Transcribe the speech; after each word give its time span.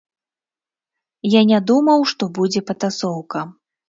Я 1.31 1.41
не 1.51 1.59
думаў, 1.71 1.99
што 2.13 2.23
будзе 2.39 2.63
патасоўка. 2.71 3.43